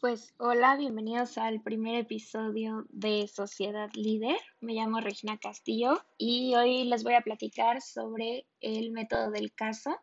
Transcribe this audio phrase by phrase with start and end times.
[0.00, 4.36] Pues hola, bienvenidos al primer episodio de Sociedad Líder.
[4.60, 9.98] Me llamo Regina Castillo y hoy les voy a platicar sobre el método del caso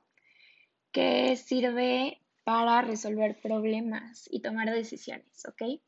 [0.92, 5.80] que sirve para resolver problemas y tomar decisiones, ¿ok?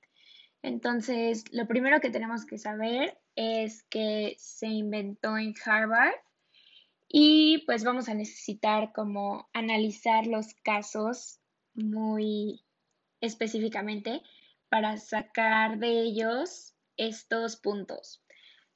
[0.61, 6.15] Entonces, lo primero que tenemos que saber es que se inventó en Harvard
[7.09, 11.41] y pues vamos a necesitar como analizar los casos
[11.73, 12.63] muy
[13.21, 14.21] específicamente
[14.70, 18.21] para sacar de ellos estos puntos.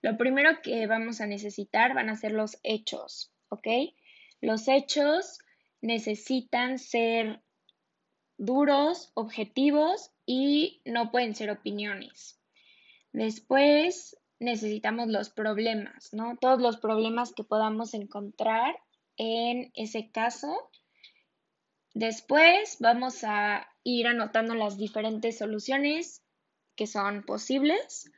[0.02, 3.67] Lo primero que vamos a necesitar van a ser los hechos, ¿ok?
[4.39, 5.39] Los hechos
[5.81, 7.41] necesitan ser
[8.38, 12.39] duros, objetivos y no pueden ser opiniones.
[13.13, 16.37] Después necesitamos los problemas, ¿no?
[16.37, 18.76] Todos los problemas que podamos encontrar
[19.17, 20.71] en ese caso.
[21.93, 26.23] Después vamos a ir anotando las diferentes soluciones
[26.76, 28.12] que son posibles,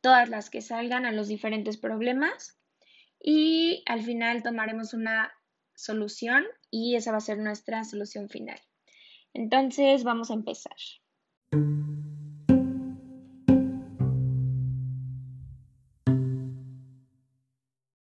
[0.00, 2.58] todas las que salgan a los diferentes problemas
[3.20, 5.32] y al final tomaremos una
[5.74, 8.60] solución y esa va a ser nuestra solución final.
[9.34, 10.76] Entonces vamos a empezar.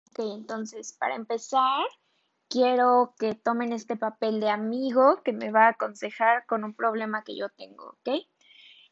[0.10, 1.86] Ok, entonces para empezar
[2.56, 7.26] quiero que tomen este papel de amigo que me va a aconsejar con un problema
[7.26, 8.26] que yo tengo, ¿ok?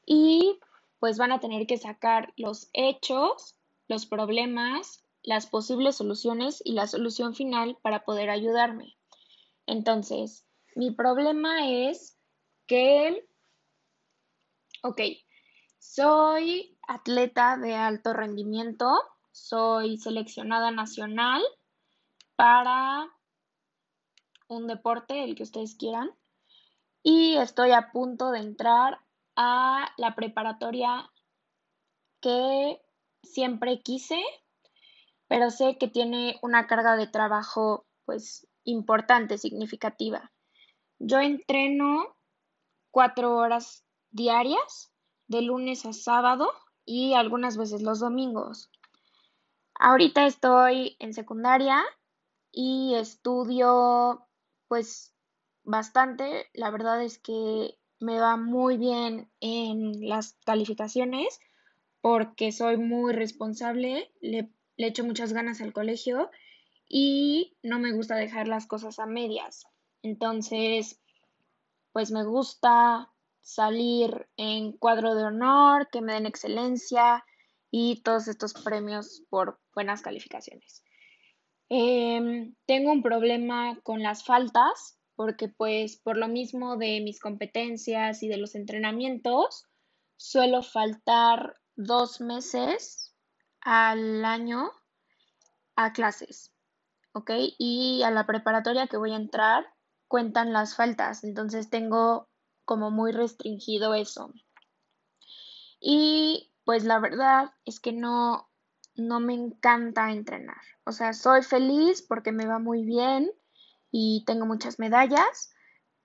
[0.06, 0.60] Y
[1.00, 3.56] pues van a tener que sacar los hechos,
[3.88, 8.98] los problemas, las posibles soluciones y la solución final para poder ayudarme.
[9.66, 12.18] Entonces, mi problema es
[12.68, 13.26] que,
[14.82, 15.00] ok,
[15.80, 21.42] soy atleta de alto rendimiento, soy seleccionada nacional
[22.36, 23.10] para
[24.54, 26.12] un deporte, el que ustedes quieran,
[27.02, 29.00] y estoy a punto de entrar
[29.36, 31.12] a la preparatoria
[32.22, 32.82] que
[33.24, 34.22] siempre quise,
[35.28, 40.32] pero sé que tiene una carga de trabajo pues importante, significativa.
[41.00, 42.16] Yo entreno
[42.92, 44.94] cuatro horas diarias,
[45.28, 46.50] de lunes a sábado
[46.86, 48.70] y algunas veces los domingos.
[49.76, 51.84] Ahorita estoy en secundaria
[52.52, 54.28] y estudio
[54.74, 55.14] pues
[55.64, 56.48] bastante.
[56.56, 61.40] La verdad es que me va muy bien en las calificaciones
[62.02, 66.32] porque soy muy responsable, le, echo muchas ganas al colegio
[66.90, 69.68] y no me gusta dejar las cosas a medias.
[70.02, 71.00] Entonces,
[71.92, 73.12] pues me gusta
[73.42, 77.24] salir en cuadro de honor, que me den excelencia
[77.70, 80.84] y todos estos premios por buenas calificaciones.
[81.70, 88.24] Em, tengo un problema con las faltas porque pues por lo mismo de mis competencias
[88.24, 89.66] y de los entrenamientos,
[90.18, 93.16] suelo faltar dos meses
[93.62, 94.72] al año
[95.76, 96.54] a clases,
[97.14, 97.32] ¿ok?
[97.58, 99.66] Y a la preparatoria que voy a entrar
[100.08, 102.30] cuentan las faltas, entonces tengo
[102.66, 104.32] como muy restringido eso.
[105.80, 108.50] Y pues la verdad es que no,
[108.96, 110.62] no me encanta entrenar.
[110.86, 113.32] O sea, soy feliz porque me va muy bien
[113.92, 115.54] y tengo muchas medallas,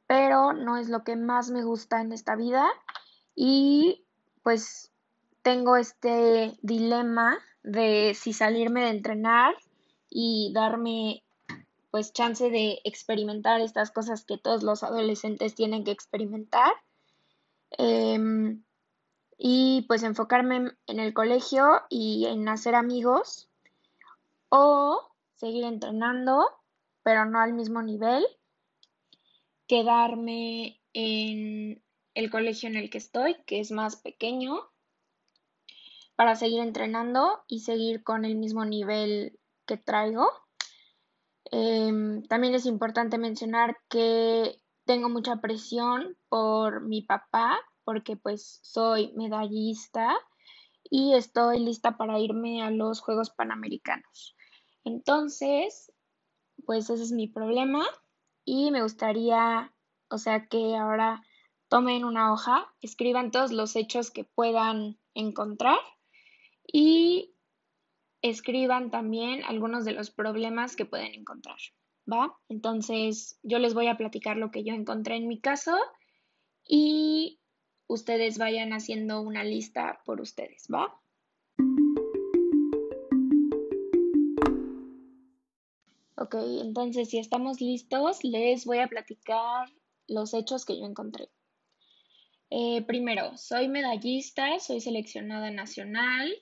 [0.07, 2.69] pero no es lo que más me gusta en esta vida
[3.35, 4.05] y
[4.43, 4.91] pues
[5.43, 9.55] tengo este dilema de si salirme de entrenar
[10.11, 11.23] y darme
[11.91, 16.73] pues chance de experimentar estas cosas que todos los adolescentes tienen que experimentar.
[17.71, 18.63] Em,
[19.39, 23.49] y pues enfocarme en el colegio y en hacer amigos
[24.49, 25.01] o
[25.35, 26.45] seguir entrenando,
[27.05, 28.27] pero no al mismo nivel,
[29.69, 31.83] quedarme en
[32.15, 34.59] el colegio en el que estoy, que es más pequeño,
[36.17, 40.29] para seguir entrenando y seguir con el mismo nivel que traigo.
[41.45, 49.15] Em, también es importante mencionar que tengo mucha presión por mi papá, porque pues soy
[49.17, 50.15] medallista
[50.91, 54.37] y estoy lista para irme a los Juegos Panamericanos.
[54.85, 55.91] Entonces,
[56.67, 57.87] pues ese es mi problema
[58.45, 59.73] y me gustaría,
[60.11, 61.23] o sea, que ahora
[61.69, 65.79] tomen una hoja, escriban todos los hechos que puedan encontrar
[66.71, 67.37] y
[68.21, 71.57] escriban también algunos de los problemas que pueden encontrar,
[72.07, 72.39] ¿va?
[72.51, 75.75] Entonces, yo les voy a platicar lo que yo encontré en mi caso
[76.69, 77.38] y
[77.89, 80.95] ustedes vayan haciendo una lista por ustedes, ¿va?
[86.17, 89.69] Ok, entonces si estamos listos, les voy a platicar
[90.07, 91.31] los hechos que yo encontré.
[92.51, 96.33] Eh, primero, soy medallista, soy seleccionada nacional,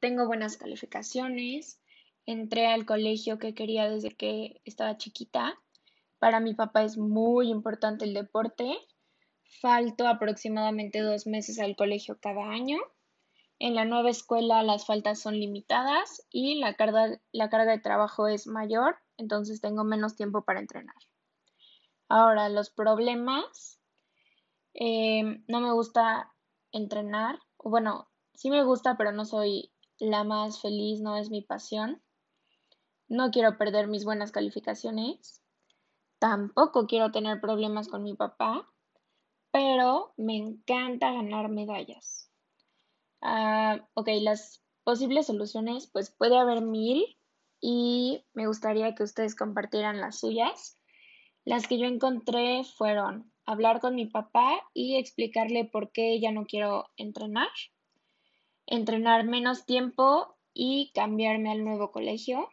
[0.00, 1.80] tengo buenas calificaciones,
[2.26, 5.58] entré al colegio que quería desde que estaba chiquita.
[6.18, 8.76] Para mi papá es muy importante el deporte.
[9.60, 12.78] Falto aproximadamente dos meses al colegio cada año.
[13.58, 18.26] En la nueva escuela las faltas son limitadas y la carga, la carga de trabajo
[18.26, 20.96] es mayor, entonces tengo menos tiempo para entrenar.
[22.08, 23.80] Ahora, los problemas.
[24.74, 26.32] Eh, no me gusta
[26.70, 27.38] entrenar.
[27.58, 32.02] Bueno, sí me gusta, pero no soy la más feliz, no es mi pasión.
[33.08, 35.42] No quiero perder mis buenas calificaciones.
[36.18, 38.68] Tampoco quiero tener problemas con mi papá,
[39.52, 42.30] pero me encanta ganar medallas.
[43.20, 47.04] Ah, ok, las posibles soluciones, pues puede haber mil
[47.60, 50.78] y me gustaría que ustedes compartieran las suyas.
[51.44, 56.46] Las que yo encontré fueron hablar con mi papá y explicarle por qué ya no
[56.46, 57.50] quiero entrenar
[58.66, 62.48] entrenar menos tiempo y cambiarme al nuevo colegio,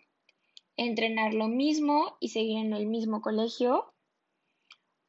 [0.78, 3.94] entrenar lo mismo y seguir en el mismo colegio,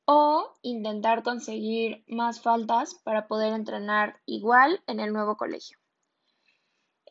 [0.04, 5.78] o intentar conseguir más faltas para poder entrenar igual en el nuevo colegio.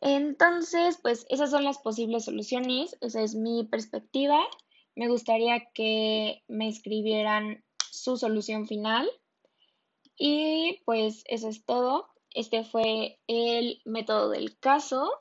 [0.01, 4.39] Entonces, pues esas son las posibles soluciones, esa es mi perspectiva.
[4.95, 9.09] Me gustaría que me escribieran su solución final.
[10.17, 12.07] Y pues eso es todo.
[12.31, 15.11] Este fue el método del caso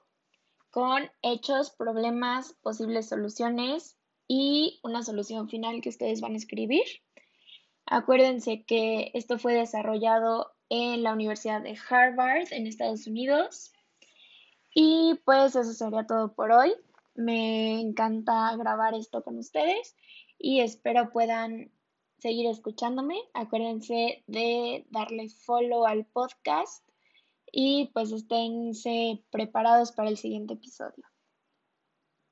[0.71, 6.85] con hechos, problemas, posibles soluciones y una solución final que ustedes van a escribir.
[7.91, 13.73] Acuérdense que esto fue desarrollado en la Universidad de Harvard en Estados Unidos.
[14.75, 16.75] Y pues eso sería todo por hoy.
[17.15, 19.97] Me encanta grabar esto con ustedes
[20.39, 21.73] y espero puedan
[22.19, 23.17] seguir escuchándome.
[23.33, 26.87] Acuérdense de darle follow al podcast
[27.51, 31.05] y pues esténse preparados para el siguiente episodio.